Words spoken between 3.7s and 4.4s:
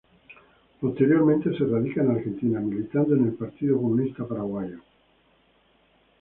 Comunista